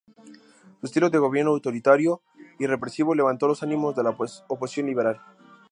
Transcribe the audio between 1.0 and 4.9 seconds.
de gobierno autoritario y represivo levantó los ánimos de la oposición